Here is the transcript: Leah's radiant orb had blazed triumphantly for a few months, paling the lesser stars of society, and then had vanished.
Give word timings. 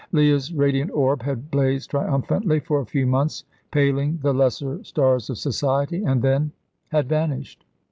Leah's 0.11 0.51
radiant 0.51 0.89
orb 0.95 1.21
had 1.21 1.51
blazed 1.51 1.91
triumphantly 1.91 2.59
for 2.59 2.79
a 2.79 2.85
few 2.87 3.05
months, 3.05 3.43
paling 3.69 4.17
the 4.23 4.33
lesser 4.33 4.83
stars 4.83 5.29
of 5.29 5.37
society, 5.37 6.03
and 6.03 6.23
then 6.23 6.51
had 6.89 7.07
vanished. 7.07 7.63